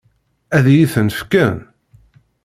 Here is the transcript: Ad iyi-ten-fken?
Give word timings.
Ad 0.57 0.65
iyi-ten-fken? 0.71 1.57